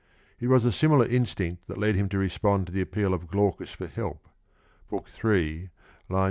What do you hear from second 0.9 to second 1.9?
instinct that